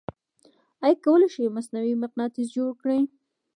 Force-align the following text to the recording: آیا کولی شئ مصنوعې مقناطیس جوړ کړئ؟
آیا 0.83 0.95
کولی 1.03 1.27
شئ 1.33 1.45
مصنوعې 1.55 1.93
مقناطیس 2.03 2.47
جوړ 2.55 2.69
کړئ؟ 2.81 3.01